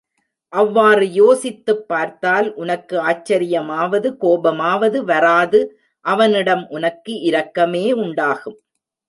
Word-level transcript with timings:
அவ்வாறு 0.53 1.11
யோசித்துப் 1.11 1.87
பார்த்தால், 1.87 2.53
உனக்கு 2.53 2.95
ஆச்சரியமாவது 3.01 4.09
கோபமாவது 4.21 5.01
வராது 5.03 5.61
அவனிடம் 6.05 6.65
உனக்கு 6.69 7.13
இரக்கமே 7.21 7.85
உண்டாகும். 7.99 8.59